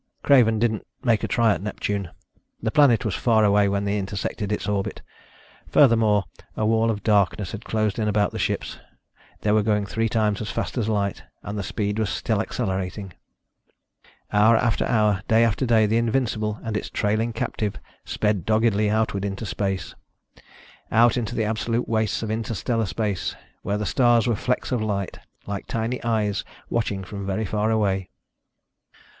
[0.23, 2.09] Craven didn't make a try at Neptune.
[2.59, 5.03] The planet was far away when they intersected its orbit...
[5.67, 6.23] furthermore,
[6.57, 8.79] a wall of darkness had closed in about the ships.
[9.41, 13.13] They were going three times as fast as light and the speed was still accelerating!
[14.33, 19.23] Hour after hour, day after day, the Invincible and its trailing captive sped doggedly outward
[19.23, 19.93] into space.
[20.91, 25.19] Out into the absolute wastes of interstellar space, where the stars were flecks of light,
[25.45, 28.09] like tiny eyes watching from very far away.